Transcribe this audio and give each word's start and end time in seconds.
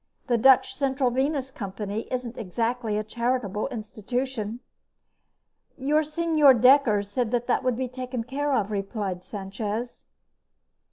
"The 0.25 0.35
Dutch 0.39 0.73
Central 0.73 1.11
Venus 1.11 1.51
Company 1.51 2.07
isn't 2.11 2.35
exactly 2.35 2.97
a 2.97 3.03
charitable 3.03 3.67
institution." 3.67 4.59
"Your 5.77 6.01
Señor 6.01 6.59
Dekker 6.59 7.05
said 7.05 7.29
that 7.29 7.63
would 7.63 7.77
be 7.77 7.87
taken 7.87 8.23
care 8.23 8.51
of," 8.51 8.71
replied 8.71 9.23
Sanchez. 9.23 10.07